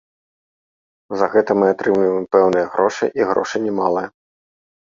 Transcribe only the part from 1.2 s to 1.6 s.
гэта